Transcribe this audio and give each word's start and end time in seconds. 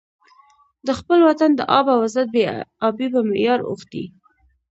د 0.87 0.89
خپل 0.99 1.19
وطن 1.29 1.51
د 1.55 1.61
آب 1.77 1.85
او 1.93 1.99
عزت 2.05 2.27
بې 2.35 2.43
ابۍ 2.87 3.07
په 3.13 3.19
معیار 3.29 3.59
اوښتی. 3.69 4.03